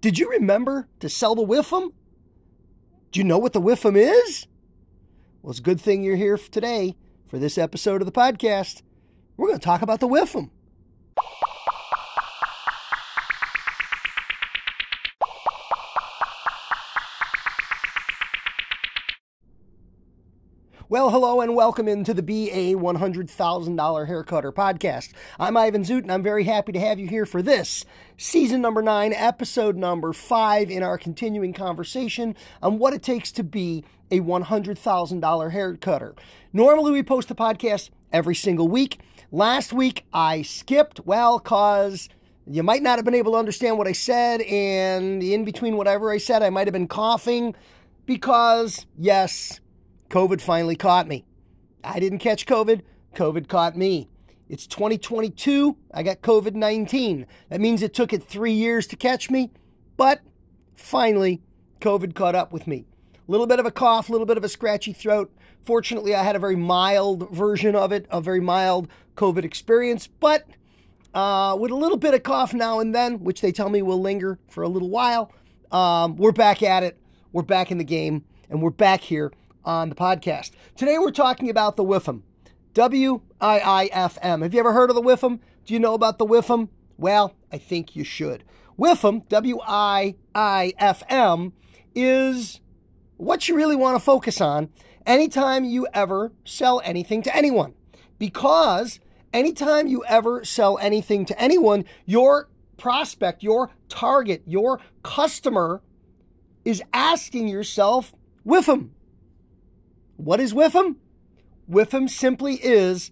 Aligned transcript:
Did 0.00 0.18
you 0.18 0.30
remember 0.30 0.88
to 1.00 1.10
sell 1.10 1.34
the 1.34 1.44
WIFM? 1.44 1.92
Do 3.12 3.20
you 3.20 3.24
know 3.24 3.38
what 3.38 3.52
the 3.52 3.60
WIFM 3.60 3.96
is? 3.96 4.46
Well, 5.42 5.50
it's 5.50 5.60
a 5.60 5.62
good 5.62 5.80
thing 5.80 6.02
you're 6.02 6.16
here 6.16 6.38
today 6.38 6.96
for 7.26 7.38
this 7.38 7.58
episode 7.58 8.00
of 8.00 8.06
the 8.06 8.12
podcast. 8.12 8.82
We're 9.36 9.48
going 9.48 9.58
to 9.58 9.64
talk 9.64 9.82
about 9.82 10.00
the 10.00 10.08
WIFM. 10.08 10.50
Well, 20.90 21.10
hello 21.10 21.40
and 21.40 21.54
welcome 21.54 21.86
into 21.86 22.12
the 22.12 22.20
Be 22.20 22.50
A 22.50 22.74
$100,000 22.74 23.28
Haircutter 23.28 24.52
podcast. 24.52 25.12
I'm 25.38 25.56
Ivan 25.56 25.84
Zoot 25.84 26.02
and 26.02 26.10
I'm 26.10 26.24
very 26.24 26.42
happy 26.42 26.72
to 26.72 26.80
have 26.80 26.98
you 26.98 27.06
here 27.06 27.24
for 27.24 27.42
this 27.42 27.84
season 28.16 28.60
number 28.60 28.82
nine, 28.82 29.12
episode 29.12 29.76
number 29.76 30.12
five 30.12 30.68
in 30.68 30.82
our 30.82 30.98
continuing 30.98 31.52
conversation 31.52 32.34
on 32.60 32.80
what 32.80 32.92
it 32.92 33.04
takes 33.04 33.30
to 33.30 33.44
be 33.44 33.84
a 34.10 34.18
$100,000 34.18 34.74
haircutter. 35.52 36.18
Normally, 36.52 36.90
we 36.90 37.04
post 37.04 37.30
a 37.30 37.36
podcast 37.36 37.90
every 38.12 38.34
single 38.34 38.66
week. 38.66 38.98
Last 39.30 39.72
week, 39.72 40.06
I 40.12 40.42
skipped, 40.42 41.06
well, 41.06 41.38
because 41.38 42.08
you 42.48 42.64
might 42.64 42.82
not 42.82 42.98
have 42.98 43.04
been 43.04 43.14
able 43.14 43.34
to 43.34 43.38
understand 43.38 43.78
what 43.78 43.86
I 43.86 43.92
said, 43.92 44.40
and 44.40 45.22
in 45.22 45.44
between 45.44 45.76
whatever 45.76 46.10
I 46.10 46.18
said, 46.18 46.42
I 46.42 46.50
might 46.50 46.66
have 46.66 46.74
been 46.74 46.88
coughing 46.88 47.54
because, 48.06 48.86
yes, 48.98 49.60
COVID 50.10 50.40
finally 50.40 50.74
caught 50.74 51.06
me. 51.06 51.24
I 51.84 52.00
didn't 52.00 52.18
catch 52.18 52.44
COVID, 52.44 52.82
COVID 53.14 53.48
caught 53.48 53.76
me. 53.76 54.08
It's 54.48 54.66
2022. 54.66 55.76
I 55.94 56.02
got 56.02 56.20
COVID 56.20 56.54
19. 56.54 57.26
That 57.48 57.60
means 57.60 57.80
it 57.80 57.94
took 57.94 58.12
it 58.12 58.24
three 58.24 58.52
years 58.52 58.88
to 58.88 58.96
catch 58.96 59.30
me, 59.30 59.52
but 59.96 60.20
finally, 60.74 61.40
COVID 61.80 62.16
caught 62.16 62.34
up 62.34 62.52
with 62.52 62.66
me. 62.66 62.84
A 63.14 63.30
little 63.30 63.46
bit 63.46 63.60
of 63.60 63.66
a 63.66 63.70
cough, 63.70 64.08
a 64.08 64.12
little 64.12 64.26
bit 64.26 64.36
of 64.36 64.42
a 64.42 64.48
scratchy 64.48 64.92
throat. 64.92 65.32
Fortunately, 65.62 66.12
I 66.12 66.24
had 66.24 66.34
a 66.34 66.40
very 66.40 66.56
mild 66.56 67.30
version 67.30 67.76
of 67.76 67.92
it, 67.92 68.06
a 68.10 68.20
very 68.20 68.40
mild 68.40 68.88
COVID 69.16 69.44
experience, 69.44 70.08
but 70.08 70.44
uh, 71.14 71.56
with 71.58 71.70
a 71.70 71.76
little 71.76 71.96
bit 71.96 72.14
of 72.14 72.24
cough 72.24 72.52
now 72.52 72.80
and 72.80 72.92
then, 72.92 73.20
which 73.20 73.40
they 73.40 73.52
tell 73.52 73.68
me 73.68 73.80
will 73.80 74.00
linger 74.00 74.40
for 74.48 74.64
a 74.64 74.68
little 74.68 74.90
while, 74.90 75.32
um, 75.70 76.16
we're 76.16 76.32
back 76.32 76.64
at 76.64 76.82
it. 76.82 76.98
We're 77.32 77.42
back 77.42 77.70
in 77.70 77.78
the 77.78 77.84
game, 77.84 78.24
and 78.48 78.60
we're 78.60 78.70
back 78.70 79.02
here 79.02 79.30
on 79.64 79.88
the 79.88 79.94
podcast. 79.94 80.50
Today 80.76 80.98
we're 80.98 81.10
talking 81.10 81.50
about 81.50 81.76
the 81.76 81.84
WIFM. 81.84 82.22
W 82.74 83.20
I 83.40 83.58
I 83.58 83.90
F 83.92 84.18
M. 84.22 84.42
Have 84.42 84.54
you 84.54 84.60
ever 84.60 84.72
heard 84.72 84.90
of 84.90 84.96
the 84.96 85.02
WIFM? 85.02 85.40
Do 85.64 85.74
you 85.74 85.80
know 85.80 85.94
about 85.94 86.18
the 86.18 86.26
WIFM? 86.26 86.68
Well, 86.96 87.34
I 87.52 87.58
think 87.58 87.96
you 87.96 88.04
should. 88.04 88.44
WIFM, 88.78 89.28
W 89.28 89.58
I 89.66 90.14
I 90.34 90.72
F 90.78 91.02
M, 91.08 91.52
is 91.94 92.60
what 93.16 93.48
you 93.48 93.56
really 93.56 93.76
want 93.76 93.96
to 93.96 94.04
focus 94.04 94.40
on 94.40 94.70
anytime 95.06 95.64
you 95.64 95.86
ever 95.92 96.32
sell 96.44 96.80
anything 96.84 97.22
to 97.22 97.36
anyone. 97.36 97.74
Because 98.18 99.00
anytime 99.32 99.86
you 99.86 100.04
ever 100.06 100.44
sell 100.44 100.78
anything 100.78 101.24
to 101.26 101.40
anyone, 101.40 101.84
your 102.06 102.48
prospect, 102.76 103.42
your 103.42 103.70
target, 103.88 104.42
your 104.46 104.80
customer 105.02 105.82
is 106.64 106.82
asking 106.92 107.48
yourself, 107.48 108.14
WIFM, 108.46 108.90
what 110.20 110.38
is 110.40 110.52
WIFM? 110.52 110.96
WIFM 111.70 112.10
simply 112.10 112.54
is 112.56 113.10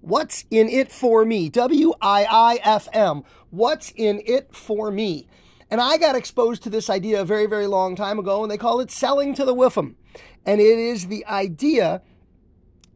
what's 0.00 0.44
in 0.50 0.68
it 0.68 0.92
for 0.92 1.24
me. 1.24 1.48
W 1.48 1.92
I 2.00 2.24
I 2.24 2.60
F 2.62 2.88
M. 2.92 3.24
What's 3.50 3.92
in 3.96 4.22
it 4.24 4.54
for 4.54 4.90
me? 4.90 5.26
And 5.70 5.80
I 5.80 5.96
got 5.96 6.14
exposed 6.14 6.62
to 6.62 6.70
this 6.70 6.88
idea 6.88 7.20
a 7.20 7.24
very, 7.24 7.46
very 7.46 7.66
long 7.66 7.96
time 7.96 8.20
ago, 8.20 8.42
and 8.42 8.50
they 8.50 8.56
call 8.56 8.78
it 8.80 8.90
selling 8.90 9.34
to 9.34 9.44
the 9.44 9.54
WIFM. 9.54 9.96
And 10.44 10.60
it 10.60 10.78
is 10.78 11.08
the 11.08 11.26
idea 11.26 12.02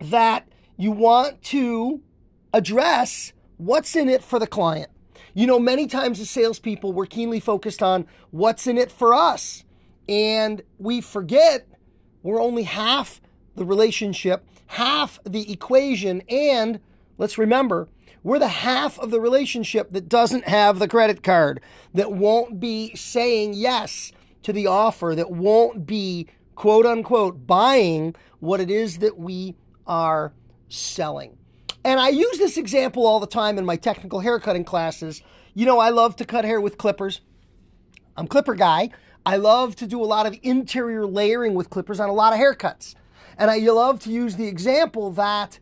that 0.00 0.48
you 0.76 0.92
want 0.92 1.42
to 1.42 2.00
address 2.52 3.32
what's 3.56 3.96
in 3.96 4.08
it 4.08 4.22
for 4.22 4.38
the 4.38 4.46
client. 4.46 4.90
You 5.34 5.48
know, 5.48 5.58
many 5.58 5.88
times 5.88 6.20
as 6.20 6.30
salespeople, 6.30 6.92
we're 6.92 7.06
keenly 7.06 7.40
focused 7.40 7.82
on 7.82 8.06
what's 8.30 8.68
in 8.68 8.78
it 8.78 8.92
for 8.92 9.12
us. 9.12 9.64
And 10.08 10.62
we 10.78 11.00
forget 11.00 11.66
we're 12.22 12.40
only 12.40 12.62
half 12.62 13.20
the 13.56 13.64
relationship, 13.64 14.44
half 14.68 15.18
the 15.24 15.50
equation, 15.52 16.22
and 16.28 16.80
let's 17.18 17.38
remember, 17.38 17.88
we're 18.22 18.38
the 18.38 18.48
half 18.48 18.98
of 18.98 19.10
the 19.10 19.20
relationship 19.20 19.92
that 19.92 20.08
doesn't 20.08 20.44
have 20.44 20.78
the 20.78 20.88
credit 20.88 21.22
card, 21.22 21.60
that 21.94 22.12
won't 22.12 22.60
be 22.60 22.94
saying 22.94 23.54
yes 23.54 24.12
to 24.42 24.52
the 24.52 24.66
offer, 24.66 25.14
that 25.14 25.30
won't 25.30 25.86
be 25.86 26.26
quote 26.54 26.84
unquote 26.84 27.46
buying 27.46 28.14
what 28.40 28.60
it 28.60 28.70
is 28.70 28.98
that 28.98 29.18
we 29.18 29.56
are 29.86 30.32
selling. 30.68 31.36
And 31.82 31.98
I 31.98 32.10
use 32.10 32.38
this 32.38 32.58
example 32.58 33.06
all 33.06 33.20
the 33.20 33.26
time 33.26 33.56
in 33.58 33.64
my 33.64 33.76
technical 33.76 34.20
haircutting 34.20 34.64
classes. 34.64 35.22
You 35.54 35.64
know, 35.64 35.78
I 35.78 35.88
love 35.88 36.16
to 36.16 36.24
cut 36.24 36.44
hair 36.44 36.60
with 36.60 36.76
clippers. 36.76 37.22
I'm 38.16 38.26
clipper 38.26 38.54
guy. 38.54 38.90
I 39.24 39.36
love 39.36 39.76
to 39.76 39.86
do 39.86 40.02
a 40.02 40.04
lot 40.04 40.26
of 40.26 40.38
interior 40.42 41.06
layering 41.06 41.54
with 41.54 41.70
clippers 41.70 42.00
on 42.00 42.08
a 42.08 42.12
lot 42.12 42.32
of 42.32 42.38
haircuts. 42.38 42.94
And 43.40 43.50
I 43.50 43.56
love 43.56 44.00
to 44.00 44.10
use 44.12 44.36
the 44.36 44.46
example 44.46 45.10
that 45.12 45.58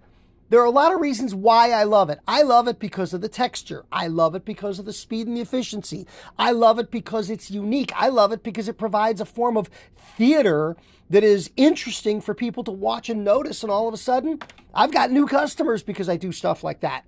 there 0.51 0.61
are 0.61 0.67
a 0.67 0.71
lot 0.71 0.93
of 0.93 1.01
reasons 1.01 1.33
why 1.33 1.71
I 1.71 1.85
love 1.85 2.11
it. 2.11 2.19
I 2.27 2.43
love 2.43 2.67
it 2.67 2.81
because 2.81 3.15
of 3.15 3.21
the 3.21 3.29
texture. 3.29 3.85
I 3.93 4.09
love 4.09 4.35
it 4.35 4.45
because 4.45 4.81
of 4.81 4.85
the 4.85 4.93
speed 4.93 5.29
and 5.29 5.37
the 5.37 5.43
efficiency. 5.43 6.05
I 6.37 6.51
love 6.51 6.81
it 6.81 6.91
because 6.91 7.31
it's 7.31 7.53
unique. 7.53 7.93
I 7.95 8.09
love 8.09 8.33
it 8.33 8.43
because 8.43 8.69
it 8.69 8.79
provides 8.79 9.21
a 9.21 9.25
form 9.25 9.57
of 9.57 9.71
theater 10.17 10.77
that 11.09 11.23
is 11.23 11.53
interesting 11.57 12.21
for 12.21 12.35
people 12.35 12.65
to 12.65 12.73
watch 12.73 13.09
and 13.09 13.23
notice. 13.23 13.63
And 13.63 13.71
all 13.71 13.87
of 13.87 13.95
a 13.95 13.99
sudden, 13.99 14.41
I've 14.75 14.93
got 14.93 15.13
new 15.13 15.29
customers 15.29 15.85
because 15.85 16.09
I 16.09 16.17
do 16.17 16.33
stuff 16.33 16.65
like 16.65 16.81
that. 16.81 17.05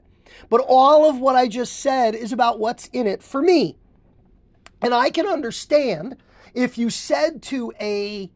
But 0.49 0.65
all 0.69 1.11
of 1.11 1.19
what 1.19 1.35
I 1.35 1.49
just 1.49 1.81
said 1.81 2.15
is 2.15 2.33
about 2.33 2.61
what's 2.61 2.87
in 2.93 3.09
it 3.09 3.25
for 3.25 3.43
me. 3.43 3.77
And 4.81 4.95
I 4.95 5.11
can 5.11 5.27
understand 5.27 6.17
if 6.55 6.79
you 6.79 6.91
said 6.91 7.43
to 7.45 7.73
a 7.81 8.31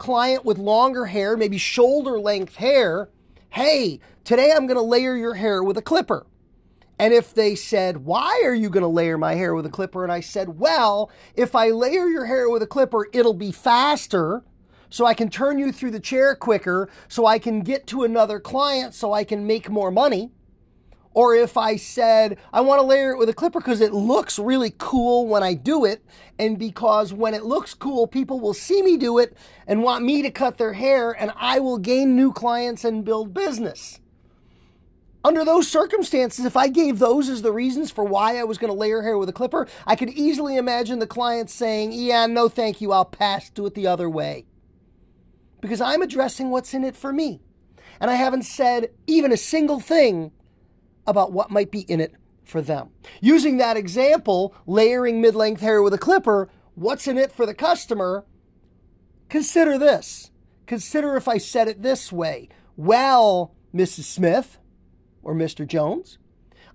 client 0.00 0.44
with 0.44 0.58
longer 0.58 1.04
hair, 1.06 1.36
maybe 1.36 1.58
shoulder 1.58 2.18
length 2.18 2.56
hair, 2.56 3.10
hey, 3.50 4.00
today 4.24 4.50
I'm 4.50 4.66
going 4.66 4.78
to 4.78 4.82
layer 4.82 5.14
your 5.14 5.34
hair 5.34 5.62
with 5.62 5.76
a 5.76 5.82
clipper. 5.82 6.26
And 6.98 7.12
if 7.12 7.32
they 7.34 7.54
said, 7.54 7.98
why 7.98 8.42
are 8.44 8.54
you 8.54 8.70
going 8.70 8.82
to 8.82 8.88
layer 8.88 9.18
my 9.18 9.34
hair 9.34 9.54
with 9.54 9.66
a 9.66 9.70
clipper? 9.70 10.02
And 10.02 10.10
I 10.10 10.20
said, 10.20 10.58
well, 10.58 11.10
if 11.34 11.54
I 11.54 11.68
layer 11.70 12.08
your 12.08 12.24
hair 12.24 12.48
with 12.50 12.62
a 12.62 12.66
clipper, 12.66 13.08
it'll 13.12 13.34
be 13.34 13.52
faster. 13.52 14.42
So 14.88 15.04
I 15.04 15.14
can 15.14 15.28
turn 15.30 15.58
you 15.58 15.70
through 15.70 15.92
the 15.92 16.00
chair 16.00 16.34
quicker, 16.34 16.88
so 17.06 17.26
I 17.26 17.38
can 17.38 17.60
get 17.60 17.86
to 17.88 18.02
another 18.02 18.40
client, 18.40 18.94
so 18.94 19.12
I 19.12 19.22
can 19.22 19.46
make 19.46 19.70
more 19.70 19.90
money. 19.90 20.30
Or 21.12 21.34
if 21.34 21.56
I 21.56 21.76
said, 21.76 22.38
I 22.52 22.60
want 22.60 22.80
to 22.80 22.86
layer 22.86 23.12
it 23.12 23.18
with 23.18 23.28
a 23.28 23.34
clipper 23.34 23.58
because 23.58 23.80
it 23.80 23.92
looks 23.92 24.38
really 24.38 24.72
cool 24.78 25.26
when 25.26 25.42
I 25.42 25.54
do 25.54 25.84
it, 25.84 26.04
and 26.38 26.58
because 26.58 27.12
when 27.12 27.34
it 27.34 27.44
looks 27.44 27.74
cool, 27.74 28.06
people 28.06 28.38
will 28.38 28.54
see 28.54 28.80
me 28.80 28.96
do 28.96 29.18
it 29.18 29.36
and 29.66 29.82
want 29.82 30.04
me 30.04 30.22
to 30.22 30.30
cut 30.30 30.56
their 30.56 30.74
hair, 30.74 31.10
and 31.10 31.32
I 31.36 31.58
will 31.58 31.78
gain 31.78 32.14
new 32.14 32.32
clients 32.32 32.84
and 32.84 33.04
build 33.04 33.34
business. 33.34 33.98
Under 35.22 35.44
those 35.44 35.68
circumstances, 35.68 36.46
if 36.46 36.56
I 36.56 36.68
gave 36.68 36.98
those 36.98 37.28
as 37.28 37.42
the 37.42 37.52
reasons 37.52 37.90
for 37.90 38.04
why 38.04 38.38
I 38.38 38.44
was 38.44 38.56
going 38.56 38.72
to 38.72 38.78
layer 38.78 39.02
hair 39.02 39.18
with 39.18 39.28
a 39.28 39.34
clipper, 39.34 39.66
I 39.86 39.96
could 39.96 40.08
easily 40.10 40.56
imagine 40.56 40.98
the 40.98 41.06
client 41.06 41.50
saying, 41.50 41.92
Yeah, 41.92 42.26
no, 42.26 42.48
thank 42.48 42.80
you, 42.80 42.92
I'll 42.92 43.04
pass, 43.04 43.50
do 43.50 43.66
it 43.66 43.74
the 43.74 43.86
other 43.86 44.08
way. 44.08 44.46
Because 45.60 45.80
I'm 45.80 46.00
addressing 46.00 46.48
what's 46.50 46.72
in 46.72 46.84
it 46.84 46.96
for 46.96 47.12
me. 47.12 47.42
And 48.00 48.10
I 48.10 48.14
haven't 48.14 48.44
said 48.44 48.92
even 49.06 49.30
a 49.30 49.36
single 49.36 49.78
thing 49.78 50.32
about 51.06 51.32
what 51.32 51.50
might 51.50 51.70
be 51.70 51.80
in 51.80 52.00
it 52.00 52.14
for 52.44 52.60
them. 52.60 52.90
Using 53.20 53.56
that 53.56 53.76
example, 53.76 54.54
layering 54.66 55.20
mid 55.20 55.34
length 55.34 55.60
hair 55.60 55.82
with 55.82 55.94
a 55.94 55.98
clipper, 55.98 56.50
what's 56.74 57.06
in 57.06 57.18
it 57.18 57.32
for 57.32 57.46
the 57.46 57.54
customer? 57.54 58.24
Consider 59.28 59.78
this. 59.78 60.30
Consider 60.66 61.16
if 61.16 61.28
I 61.28 61.38
said 61.38 61.68
it 61.68 61.82
this 61.82 62.12
way. 62.12 62.48
Well, 62.76 63.54
Mrs. 63.74 64.04
Smith 64.04 64.58
or 65.22 65.34
Mr. 65.34 65.66
Jones, 65.66 66.18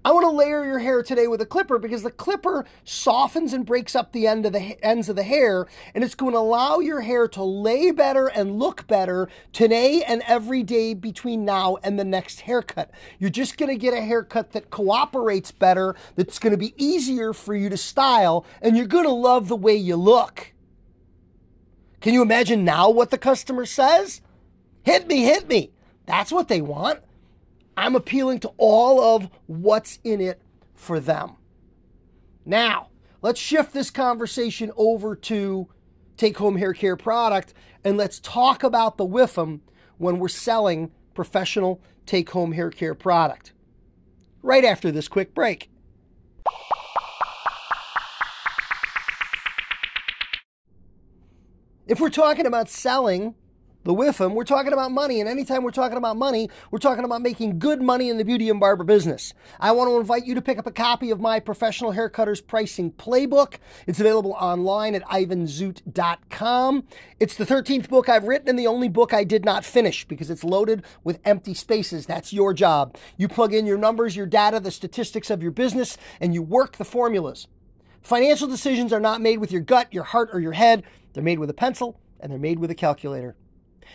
I 0.05 0.11
want 0.11 0.23
to 0.25 0.29
layer 0.29 0.63
your 0.63 0.77
hair 0.77 1.01
today 1.01 1.25
with 1.25 1.41
a 1.41 1.47
clipper 1.47 1.79
because 1.79 2.03
the 2.03 2.11
clipper 2.11 2.63
softens 2.83 3.53
and 3.53 3.65
breaks 3.65 3.95
up 3.95 4.11
the 4.11 4.27
end 4.27 4.45
of 4.45 4.53
the 4.53 4.77
ends 4.85 5.09
of 5.09 5.15
the 5.15 5.23
hair 5.23 5.65
and 5.95 6.03
it's 6.03 6.13
going 6.13 6.33
to 6.33 6.37
allow 6.37 6.77
your 6.77 7.01
hair 7.01 7.27
to 7.29 7.43
lay 7.43 7.89
better 7.89 8.27
and 8.27 8.59
look 8.59 8.85
better 8.85 9.27
today 9.51 10.03
and 10.03 10.21
every 10.27 10.61
day 10.61 10.93
between 10.93 11.43
now 11.43 11.77
and 11.81 11.97
the 11.97 12.03
next 12.03 12.41
haircut. 12.41 12.91
You're 13.17 13.31
just 13.31 13.57
going 13.57 13.71
to 13.71 13.81
get 13.81 13.95
a 13.95 14.01
haircut 14.01 14.51
that 14.51 14.69
cooperates 14.69 15.49
better, 15.49 15.95
that's 16.15 16.37
going 16.37 16.51
to 16.51 16.57
be 16.57 16.75
easier 16.77 17.33
for 17.33 17.55
you 17.55 17.67
to 17.69 17.77
style 17.77 18.45
and 18.61 18.77
you're 18.77 18.85
going 18.85 19.05
to 19.05 19.11
love 19.11 19.47
the 19.47 19.55
way 19.55 19.75
you 19.75 19.95
look. 19.95 20.53
Can 21.99 22.13
you 22.13 22.21
imagine 22.21 22.63
now 22.63 22.91
what 22.91 23.09
the 23.09 23.17
customer 23.17 23.65
says? 23.65 24.21
Hit 24.83 25.07
me, 25.07 25.23
hit 25.23 25.49
me. 25.49 25.71
That's 26.05 26.31
what 26.31 26.47
they 26.47 26.61
want. 26.61 26.99
I'm 27.77 27.95
appealing 27.95 28.39
to 28.41 28.51
all 28.57 29.15
of 29.15 29.29
what's 29.47 29.99
in 30.03 30.21
it 30.21 30.41
for 30.73 30.99
them. 30.99 31.35
Now, 32.45 32.89
let's 33.21 33.39
shift 33.39 33.73
this 33.73 33.89
conversation 33.89 34.71
over 34.77 35.15
to 35.15 35.67
take 36.17 36.37
home 36.37 36.57
hair 36.57 36.73
care 36.73 36.95
product 36.95 37.53
and 37.83 37.97
let's 37.97 38.19
talk 38.19 38.63
about 38.63 38.97
the 38.97 39.05
WIFM 39.05 39.59
when 39.97 40.19
we're 40.19 40.27
selling 40.27 40.91
professional 41.13 41.81
take 42.05 42.29
home 42.31 42.53
hair 42.53 42.69
care 42.69 42.95
product. 42.95 43.51
Right 44.41 44.63
after 44.63 44.91
this 44.91 45.07
quick 45.07 45.33
break. 45.33 45.69
If 51.87 51.99
we're 51.99 52.09
talking 52.09 52.45
about 52.45 52.69
selling 52.69 53.35
the 53.85 53.93
WIFM, 53.93 54.33
we're 54.33 54.43
talking 54.43 54.73
about 54.73 54.91
money. 54.91 55.19
And 55.19 55.29
anytime 55.29 55.63
we're 55.63 55.69
talking 55.69 55.97
about 55.97 56.17
money, 56.17 56.49
we're 56.71 56.79
talking 56.79 57.05
about 57.05 57.21
making 57.21 57.59
good 57.59 57.83
money 57.83 58.09
in 58.09 58.17
the 58.17 58.25
beauty 58.25 58.49
and 58.49 58.59
barber 58.59 58.83
business. 58.83 59.33
I 59.59 59.71
want 59.73 59.89
to 59.89 59.99
invite 59.99 60.25
you 60.25 60.33
to 60.33 60.41
pick 60.41 60.57
up 60.57 60.65
a 60.65 60.71
copy 60.71 61.11
of 61.11 61.19
my 61.19 61.39
professional 61.39 61.93
haircutters 61.93 62.45
pricing 62.45 62.91
playbook. 62.91 63.57
It's 63.85 63.99
available 63.99 64.31
online 64.39 64.95
at 64.95 65.03
ivanzoot.com. 65.03 66.83
It's 67.19 67.35
the 67.35 67.45
13th 67.45 67.87
book 67.87 68.09
I've 68.09 68.23
written 68.23 68.49
and 68.49 68.57
the 68.57 68.65
only 68.65 68.89
book 68.89 69.13
I 69.13 69.23
did 69.23 69.45
not 69.45 69.63
finish 69.63 70.03
because 70.03 70.31
it's 70.31 70.43
loaded 70.43 70.83
with 71.03 71.19
empty 71.23 71.53
spaces. 71.53 72.07
That's 72.07 72.33
your 72.33 72.55
job. 72.55 72.97
You 73.17 73.27
plug 73.27 73.53
in 73.53 73.67
your 73.67 73.77
numbers, 73.77 74.15
your 74.15 74.25
data, 74.25 74.59
the 74.59 74.71
statistics 74.71 75.29
of 75.29 75.43
your 75.43 75.51
business, 75.51 75.95
and 76.19 76.33
you 76.33 76.41
work 76.41 76.77
the 76.77 76.85
formulas. 76.85 77.47
Financial 78.01 78.47
decisions 78.47 78.91
are 78.91 78.99
not 78.99 79.21
made 79.21 79.37
with 79.37 79.51
your 79.51 79.61
gut, 79.61 79.93
your 79.93 80.05
heart, 80.05 80.29
or 80.33 80.39
your 80.39 80.53
head. 80.53 80.83
They're 81.13 81.23
made 81.23 81.37
with 81.37 81.51
a 81.51 81.55
pencil 81.55 81.99
and 82.19 82.31
they're 82.31 82.39
made 82.39 82.57
with 82.57 82.71
a 82.71 82.75
calculator. 82.75 83.35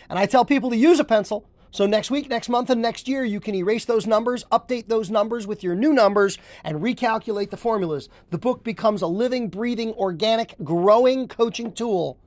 And 0.09 0.17
I 0.17 0.25
tell 0.25 0.45
people 0.45 0.69
to 0.69 0.77
use 0.77 0.99
a 0.99 1.03
pencil. 1.03 1.47
So 1.71 1.85
next 1.85 2.11
week, 2.11 2.29
next 2.29 2.49
month, 2.49 2.69
and 2.69 2.81
next 2.81 3.07
year, 3.07 3.23
you 3.23 3.39
can 3.39 3.55
erase 3.55 3.85
those 3.85 4.05
numbers, 4.05 4.43
update 4.51 4.89
those 4.89 5.09
numbers 5.09 5.47
with 5.47 5.63
your 5.63 5.73
new 5.73 5.93
numbers, 5.93 6.37
and 6.65 6.81
recalculate 6.81 7.49
the 7.49 7.57
formulas. 7.57 8.09
The 8.29 8.37
book 8.37 8.63
becomes 8.63 9.01
a 9.01 9.07
living, 9.07 9.47
breathing, 9.47 9.93
organic, 9.93 10.55
growing 10.63 11.29
coaching 11.29 11.71
tool 11.71 12.19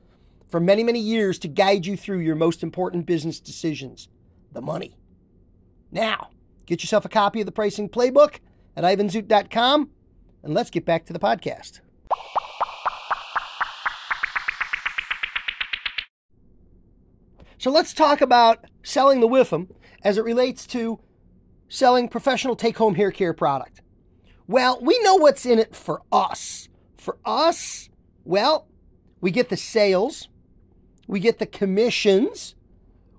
for 0.48 0.60
many, 0.60 0.82
many 0.82 1.00
years 1.00 1.38
to 1.40 1.48
guide 1.48 1.84
you 1.84 1.96
through 1.96 2.20
your 2.20 2.36
most 2.36 2.62
important 2.62 3.04
business 3.04 3.38
decisions 3.38 4.08
the 4.52 4.62
money. 4.62 4.96
Now, 5.90 6.30
get 6.64 6.82
yourself 6.82 7.04
a 7.04 7.08
copy 7.08 7.40
of 7.40 7.46
the 7.46 7.52
pricing 7.52 7.88
playbook 7.88 8.38
at 8.76 8.84
ivanzoot.com, 8.84 9.90
and 10.42 10.54
let's 10.54 10.70
get 10.70 10.86
back 10.86 11.04
to 11.06 11.12
the 11.12 11.18
podcast. 11.18 11.80
So 17.64 17.70
let's 17.70 17.94
talk 17.94 18.20
about 18.20 18.66
selling 18.82 19.20
the 19.20 19.26
WIFM 19.26 19.70
as 20.02 20.18
it 20.18 20.24
relates 20.24 20.66
to 20.66 21.00
selling 21.66 22.10
professional 22.10 22.56
take 22.56 22.76
home 22.76 22.94
hair 22.94 23.10
care 23.10 23.32
product. 23.32 23.80
Well, 24.46 24.78
we 24.82 25.02
know 25.02 25.14
what's 25.14 25.46
in 25.46 25.58
it 25.58 25.74
for 25.74 26.02
us. 26.12 26.68
For 26.98 27.16
us, 27.24 27.88
well, 28.22 28.68
we 29.22 29.30
get 29.30 29.48
the 29.48 29.56
sales, 29.56 30.28
we 31.06 31.20
get 31.20 31.38
the 31.38 31.46
commissions, 31.46 32.54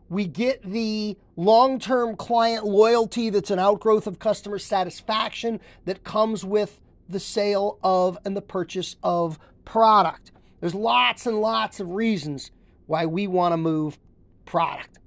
we 0.10 0.28
get 0.28 0.62
the 0.62 1.18
long 1.36 1.80
term 1.80 2.16
client 2.16 2.66
loyalty 2.66 3.32
that's 3.32 3.50
an 3.50 3.58
outgrowth 3.58 4.06
of 4.06 4.20
customer 4.20 4.60
satisfaction 4.60 5.60
that 5.86 6.04
comes 6.04 6.46
with 6.46 6.82
the 7.10 7.20
sale 7.20 7.80
of 7.82 8.16
and 8.24 8.38
the 8.38 8.44
purchase 8.44 8.96
of 9.02 9.40
product. 9.64 10.32
There's 10.60 10.76
lots 10.76 11.26
and 11.26 11.42
lots 11.42 11.80
of 11.80 11.90
reasons 11.90 12.52
why 12.86 13.08
we 13.08 13.26
want 13.26 13.52
to 13.54 13.58
move 13.58 13.98
product. 14.46 15.00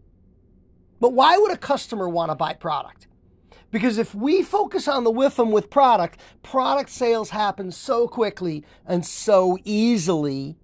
But 1.00 1.12
why 1.12 1.38
would 1.38 1.52
a 1.52 1.56
customer 1.56 2.08
want 2.08 2.30
to 2.30 2.34
buy 2.34 2.54
product? 2.54 3.06
Because 3.70 3.98
if 3.98 4.14
we 4.14 4.42
focus 4.42 4.88
on 4.88 5.04
the 5.04 5.12
WIFM 5.12 5.50
with 5.50 5.70
product, 5.70 6.18
product 6.42 6.90
sales 6.90 7.30
happen 7.30 7.70
so 7.70 8.08
quickly 8.08 8.64
and 8.86 9.04
so 9.04 9.58
easily. 9.64 10.56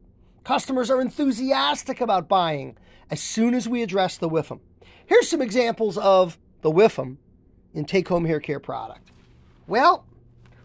Customers 0.42 0.90
are 0.90 1.00
enthusiastic 1.00 2.00
about 2.00 2.28
buying 2.28 2.76
as 3.10 3.20
soon 3.20 3.54
as 3.54 3.68
we 3.68 3.82
address 3.82 4.16
the 4.16 4.28
WIFM. 4.28 4.60
Here's 5.06 5.28
some 5.28 5.42
examples 5.42 5.98
of 5.98 6.38
the 6.62 6.70
WIFM 6.70 7.18
in 7.74 7.84
take 7.84 8.08
home 8.08 8.24
hair 8.24 8.40
care 8.40 8.60
product. 8.60 9.10
Well, 9.66 10.06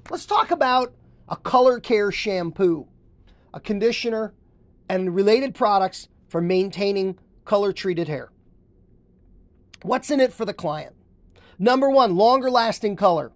let's 0.09 0.25
talk 0.25 0.49
about 0.49 0.93
a 1.27 1.35
color 1.35 1.79
care 1.79 2.11
shampoo, 2.11 2.87
a 3.53 3.59
conditioner, 3.59 4.33
and 4.87 5.13
related 5.13 5.53
products 5.53 6.07
for 6.27 6.41
maintaining 6.41 7.19
color 7.49 7.73
treated 7.73 8.07
hair. 8.07 8.29
What's 9.81 10.11
in 10.11 10.19
it 10.19 10.31
for 10.31 10.45
the 10.45 10.53
client? 10.53 10.95
Number 11.57 11.89
one, 11.89 12.15
longer 12.15 12.51
lasting 12.51 12.95
color. 12.95 13.31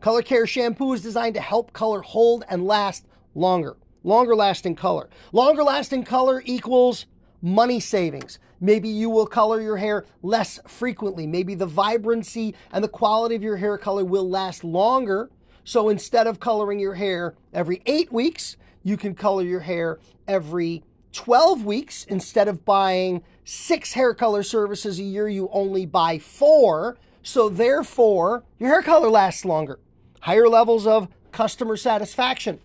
Color 0.00 0.22
Care 0.22 0.46
shampoo 0.46 0.94
is 0.94 1.02
designed 1.02 1.34
to 1.34 1.42
help 1.42 1.74
color 1.74 2.00
hold 2.00 2.44
and 2.48 2.64
last 2.64 3.04
longer. 3.34 3.76
Longer 4.02 4.34
lasting 4.34 4.76
color. 4.76 5.10
Longer 5.30 5.62
lasting 5.62 6.04
color 6.04 6.42
equals 6.46 7.04
money 7.42 7.80
savings. 7.80 8.38
Maybe 8.62 8.88
you 8.88 9.10
will 9.10 9.26
color 9.26 9.60
your 9.60 9.76
hair 9.76 10.06
less 10.22 10.58
frequently. 10.66 11.26
Maybe 11.26 11.54
the 11.54 11.66
vibrancy 11.66 12.54
and 12.72 12.82
the 12.82 12.88
quality 12.88 13.34
of 13.34 13.42
your 13.42 13.58
hair 13.58 13.76
color 13.76 14.06
will 14.06 14.26
last 14.26 14.64
longer. 14.64 15.28
So 15.64 15.90
instead 15.90 16.26
of 16.26 16.40
coloring 16.40 16.78
your 16.78 16.94
hair 16.94 17.34
every 17.52 17.82
eight 17.84 18.10
weeks, 18.10 18.56
you 18.82 18.96
can 18.96 19.14
color 19.14 19.42
your 19.42 19.60
hair 19.60 19.98
every 20.26 20.82
12 21.14 21.64
weeks 21.64 22.04
instead 22.04 22.48
of 22.48 22.64
buying 22.64 23.22
six 23.44 23.92
hair 23.92 24.14
color 24.14 24.42
services 24.42 24.98
a 24.98 25.02
year, 25.02 25.28
you 25.28 25.48
only 25.52 25.86
buy 25.86 26.18
four. 26.18 26.96
So 27.22 27.48
therefore, 27.48 28.44
your 28.58 28.70
hair 28.70 28.82
color 28.82 29.08
lasts 29.08 29.44
longer. 29.44 29.78
Higher 30.20 30.48
levels 30.48 30.86
of 30.86 31.08
customer 31.32 31.76
satisfaction. 31.76 32.60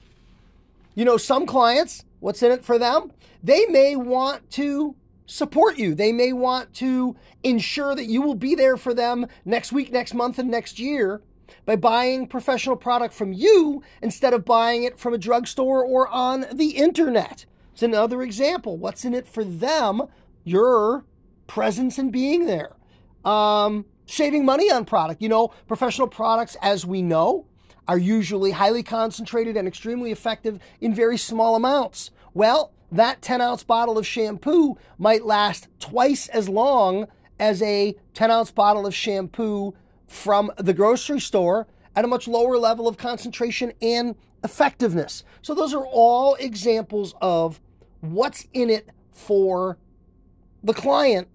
You 0.95 1.05
know, 1.05 1.17
some 1.17 1.45
clients, 1.45 2.03
what's 2.19 2.43
in 2.43 2.51
it 2.51 2.65
for 2.65 2.77
them? 2.77 3.11
They 3.43 3.65
may 3.67 3.95
want 3.95 4.49
to 4.51 4.95
support 5.25 5.77
you. 5.77 5.95
They 5.95 6.11
may 6.11 6.33
want 6.33 6.73
to 6.75 7.15
ensure 7.43 7.95
that 7.95 8.05
you 8.05 8.21
will 8.21 8.35
be 8.35 8.55
there 8.55 8.75
for 8.77 8.93
them 8.93 9.27
next 9.45 9.71
week, 9.71 9.91
next 9.91 10.13
month, 10.13 10.39
and 10.39 10.49
next 10.49 10.79
year 10.79 11.21
by 11.65 11.75
buying 11.75 12.27
professional 12.27 12.75
product 12.75 13.13
from 13.13 13.31
you 13.33 13.83
instead 14.01 14.33
of 14.33 14.45
buying 14.45 14.83
it 14.83 14.99
from 14.99 15.13
a 15.13 15.17
drugstore 15.17 15.83
or 15.83 16.07
on 16.07 16.45
the 16.51 16.71
internet. 16.71 17.45
It's 17.73 17.83
another 17.83 18.21
example. 18.21 18.77
What's 18.77 19.05
in 19.05 19.13
it 19.13 19.27
for 19.27 19.43
them? 19.43 20.03
Your 20.43 21.05
presence 21.47 21.97
and 21.97 22.11
being 22.11 22.45
there. 22.45 22.75
Um, 23.25 23.85
saving 24.05 24.45
money 24.45 24.71
on 24.71 24.85
product. 24.85 25.21
You 25.21 25.29
know, 25.29 25.49
professional 25.67 26.07
products, 26.07 26.55
as 26.61 26.85
we 26.85 27.01
know, 27.01 27.45
are 27.87 27.97
usually 27.97 28.51
highly 28.51 28.83
concentrated 28.83 29.57
and 29.57 29.67
extremely 29.67 30.11
effective 30.11 30.59
in 30.79 30.93
very 30.93 31.17
small 31.17 31.55
amounts. 31.55 32.11
Well, 32.33 32.71
that 32.91 33.21
10 33.21 33.41
ounce 33.41 33.63
bottle 33.63 33.97
of 33.97 34.05
shampoo 34.05 34.77
might 34.97 35.25
last 35.25 35.67
twice 35.79 36.27
as 36.29 36.49
long 36.49 37.07
as 37.39 37.61
a 37.61 37.95
10 38.13 38.31
ounce 38.31 38.51
bottle 38.51 38.85
of 38.85 38.93
shampoo 38.93 39.73
from 40.07 40.51
the 40.57 40.73
grocery 40.73 41.19
store 41.19 41.67
at 41.95 42.05
a 42.05 42.07
much 42.07 42.27
lower 42.27 42.57
level 42.57 42.87
of 42.87 42.97
concentration 42.97 43.73
and 43.81 44.15
effectiveness. 44.43 45.23
So, 45.41 45.53
those 45.53 45.73
are 45.73 45.85
all 45.85 46.35
examples 46.35 47.13
of 47.21 47.59
what's 48.01 48.47
in 48.53 48.69
it 48.69 48.89
for 49.11 49.77
the 50.63 50.73
client 50.73 51.27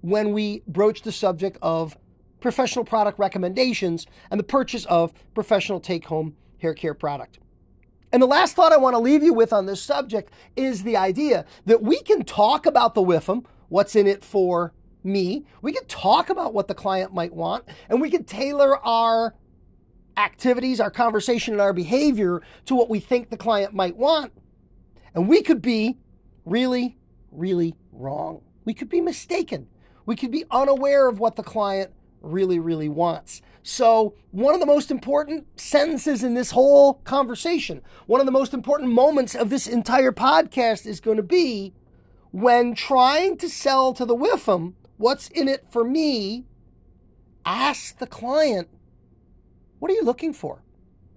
when 0.00 0.32
we 0.32 0.62
broach 0.66 1.02
the 1.02 1.12
subject 1.12 1.58
of 1.62 1.96
professional 2.40 2.84
product 2.84 3.18
recommendations 3.18 4.06
and 4.30 4.38
the 4.38 4.44
purchase 4.44 4.84
of 4.86 5.14
professional 5.34 5.80
take 5.80 6.06
home 6.06 6.36
hair 6.58 6.74
care 6.74 6.94
product. 6.94 7.38
And 8.12 8.22
the 8.22 8.26
last 8.26 8.54
thought 8.54 8.72
I 8.72 8.76
want 8.76 8.94
to 8.94 9.00
leave 9.00 9.22
you 9.22 9.32
with 9.32 9.52
on 9.52 9.66
this 9.66 9.82
subject 9.82 10.32
is 10.54 10.82
the 10.82 10.96
idea 10.96 11.46
that 11.66 11.82
we 11.82 12.00
can 12.02 12.24
talk 12.24 12.66
about 12.66 12.94
the 12.94 13.02
WIFM, 13.02 13.44
what's 13.68 13.96
in 13.96 14.06
it 14.06 14.22
for 14.22 14.72
me. 15.02 15.44
We 15.62 15.72
can 15.72 15.84
talk 15.86 16.30
about 16.30 16.54
what 16.54 16.68
the 16.68 16.74
client 16.74 17.12
might 17.12 17.34
want, 17.34 17.64
and 17.88 18.00
we 18.00 18.10
can 18.10 18.24
tailor 18.24 18.78
our 18.84 19.34
activities, 20.16 20.80
our 20.80 20.90
conversation, 20.90 21.54
and 21.54 21.60
our 21.60 21.72
behavior 21.72 22.42
to 22.66 22.74
what 22.74 22.88
we 22.88 23.00
think 23.00 23.30
the 23.30 23.36
client 23.36 23.74
might 23.74 23.96
want. 23.96 24.32
And 25.14 25.28
we 25.28 25.42
could 25.42 25.60
be 25.60 25.98
really, 26.44 26.96
really 27.30 27.74
wrong. 27.92 28.42
We 28.64 28.74
could 28.74 28.88
be 28.88 29.00
mistaken. 29.00 29.68
We 30.06 30.16
could 30.16 30.30
be 30.30 30.44
unaware 30.50 31.08
of 31.08 31.18
what 31.18 31.36
the 31.36 31.42
client 31.42 31.92
really, 32.20 32.58
really 32.58 32.88
wants. 32.88 33.42
So, 33.62 34.14
one 34.30 34.54
of 34.54 34.60
the 34.60 34.66
most 34.66 34.90
important 34.90 35.46
sentences 35.58 36.22
in 36.22 36.34
this 36.34 36.50
whole 36.50 36.94
conversation, 37.04 37.82
one 38.06 38.20
of 38.20 38.26
the 38.26 38.32
most 38.32 38.52
important 38.52 38.92
moments 38.92 39.34
of 39.34 39.48
this 39.48 39.66
entire 39.66 40.12
podcast 40.12 40.86
is 40.86 41.00
going 41.00 41.16
to 41.16 41.22
be 41.22 41.72
when 42.30 42.74
trying 42.74 43.36
to 43.38 43.48
sell 43.48 43.92
to 43.94 44.04
the 44.04 44.16
WIFM, 44.16 44.74
what's 44.96 45.28
in 45.28 45.48
it 45.48 45.66
for 45.70 45.84
me? 45.84 46.44
Ask 47.46 47.98
the 47.98 48.06
client, 48.06 48.68
what 49.78 49.90
are 49.90 49.94
you 49.94 50.02
looking 50.02 50.32
for? 50.32 50.64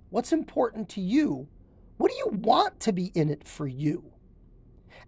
What's 0.09 0.31
important 0.31 0.89
to 0.89 1.01
you? 1.01 1.47
What 1.97 2.11
do 2.11 2.17
you 2.17 2.27
want 2.37 2.79
to 2.81 2.93
be 2.93 3.11
in 3.15 3.29
it 3.29 3.47
for 3.47 3.67
you? 3.67 4.11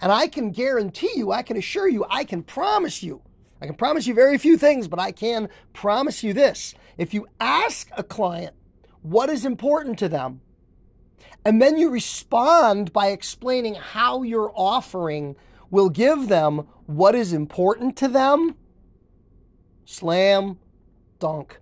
And 0.01 0.11
I 0.11 0.27
can 0.27 0.51
guarantee 0.51 1.11
you, 1.15 1.31
I 1.31 1.41
can 1.41 1.57
assure 1.57 1.87
you, 1.87 2.05
I 2.09 2.23
can 2.23 2.43
promise 2.43 3.03
you, 3.03 3.21
I 3.61 3.65
can 3.65 3.75
promise 3.75 4.07
you 4.07 4.13
very 4.13 4.37
few 4.37 4.57
things, 4.57 4.87
but 4.87 4.99
I 4.99 5.11
can 5.11 5.49
promise 5.73 6.23
you 6.23 6.33
this. 6.33 6.73
If 6.97 7.13
you 7.13 7.27
ask 7.39 7.89
a 7.97 8.03
client 8.03 8.55
what 9.01 9.29
is 9.29 9.45
important 9.45 9.99
to 9.99 10.09
them, 10.09 10.41
and 11.45 11.61
then 11.61 11.77
you 11.77 11.89
respond 11.89 12.91
by 12.91 13.07
explaining 13.07 13.75
how 13.75 14.23
your 14.23 14.51
offering 14.55 15.35
will 15.69 15.89
give 15.89 16.27
them 16.27 16.67
what 16.85 17.15
is 17.15 17.33
important 17.33 17.95
to 17.97 18.07
them, 18.07 18.55
slam 19.85 20.57
dunk. 21.19 21.59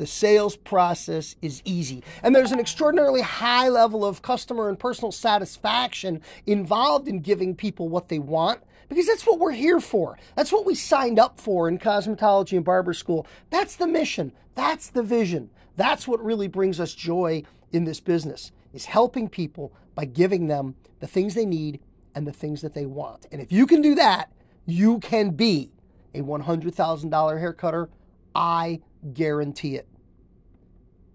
The 0.00 0.06
sales 0.06 0.56
process 0.56 1.36
is 1.42 1.60
easy. 1.66 2.02
And 2.22 2.34
there's 2.34 2.52
an 2.52 2.58
extraordinarily 2.58 3.20
high 3.20 3.68
level 3.68 4.02
of 4.02 4.22
customer 4.22 4.70
and 4.70 4.78
personal 4.78 5.12
satisfaction 5.12 6.22
involved 6.46 7.06
in 7.06 7.20
giving 7.20 7.54
people 7.54 7.90
what 7.90 8.08
they 8.08 8.18
want 8.18 8.62
because 8.88 9.06
that's 9.06 9.26
what 9.26 9.38
we're 9.38 9.52
here 9.52 9.78
for. 9.78 10.18
That's 10.36 10.52
what 10.52 10.64
we 10.64 10.74
signed 10.74 11.18
up 11.18 11.38
for 11.38 11.68
in 11.68 11.78
cosmetology 11.78 12.56
and 12.56 12.64
barber 12.64 12.94
school. 12.94 13.26
That's 13.50 13.76
the 13.76 13.86
mission. 13.86 14.32
That's 14.54 14.88
the 14.88 15.02
vision. 15.02 15.50
That's 15.76 16.08
what 16.08 16.24
really 16.24 16.48
brings 16.48 16.80
us 16.80 16.94
joy 16.94 17.42
in 17.70 17.84
this 17.84 18.00
business 18.00 18.52
is 18.72 18.86
helping 18.86 19.28
people 19.28 19.70
by 19.94 20.06
giving 20.06 20.46
them 20.46 20.76
the 21.00 21.06
things 21.06 21.34
they 21.34 21.44
need 21.44 21.78
and 22.14 22.26
the 22.26 22.32
things 22.32 22.62
that 22.62 22.72
they 22.72 22.86
want. 22.86 23.26
And 23.30 23.42
if 23.42 23.52
you 23.52 23.66
can 23.66 23.82
do 23.82 23.94
that, 23.96 24.32
you 24.64 24.98
can 25.00 25.32
be 25.32 25.72
a 26.14 26.22
$100,000 26.22 27.38
hair 27.38 27.52
cutter. 27.52 27.90
I 28.34 28.80
guarantee 29.12 29.76
it. 29.76 29.86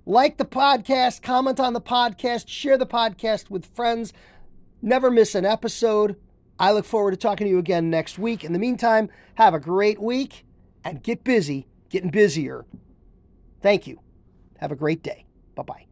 Like 0.05 0.37
the 0.37 0.45
podcast, 0.45 1.21
comment 1.21 1.59
on 1.59 1.73
the 1.73 1.81
podcast, 1.81 2.47
share 2.47 2.77
the 2.77 2.85
podcast 2.85 3.49
with 3.49 3.65
friends. 3.65 4.13
Never 4.81 5.09
miss 5.09 5.33
an 5.33 5.45
episode. 5.45 6.15
I 6.59 6.71
look 6.71 6.85
forward 6.85 7.11
to 7.11 7.17
talking 7.17 7.45
to 7.45 7.51
you 7.51 7.57
again 7.57 7.89
next 7.89 8.19
week. 8.19 8.43
In 8.43 8.53
the 8.53 8.59
meantime, 8.59 9.09
have 9.35 9.53
a 9.53 9.59
great 9.59 10.01
week 10.01 10.45
and 10.83 11.01
get 11.01 11.23
busy 11.23 11.67
getting 11.89 12.09
busier. 12.09 12.65
Thank 13.61 13.87
you. 13.87 13.99
Have 14.59 14.71
a 14.71 14.75
great 14.75 15.01
day. 15.01 15.25
Bye 15.55 15.63
bye. 15.63 15.85